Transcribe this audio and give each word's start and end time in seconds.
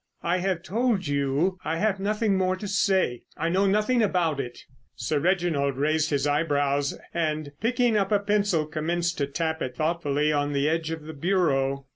"I 0.23 0.39
have 0.39 0.63
told 0.63 1.05
you 1.05 1.59
I 1.63 1.77
have 1.77 1.99
nothing 1.99 2.35
more 2.35 2.55
to 2.55 2.67
say. 2.67 3.21
I 3.37 3.49
know 3.49 3.67
nothing 3.67 4.01
about 4.01 4.39
it." 4.39 4.63
Sir 4.95 5.19
Reginald 5.19 5.77
raised 5.77 6.09
his 6.09 6.25
eyebrows, 6.25 6.97
and 7.13 7.51
picking 7.61 7.95
up 7.97 8.11
a 8.11 8.17
pencil 8.17 8.65
commenced 8.65 9.19
to 9.19 9.27
tap 9.27 9.61
it 9.61 9.75
thoughtfully 9.75 10.33
on 10.33 10.53
the 10.53 10.67
edge 10.67 10.89
of 10.89 11.03
the 11.03 11.13
bureau. 11.13 11.85